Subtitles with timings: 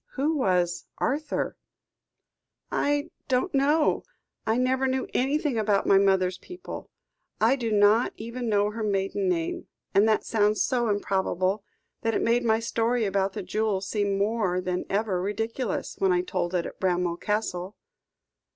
[0.13, 1.57] "Who was Arthur?"
[2.71, 4.01] "I don't know.
[4.47, 6.89] I never knew anything about my mother's people.
[7.39, 9.67] I do not even know her maiden name.
[9.93, 11.63] And that sounds so improbable,
[12.01, 16.21] that it made my story about the jewel seem more than ever ridiculous, when I
[16.23, 17.75] told it at Bramwell Castle."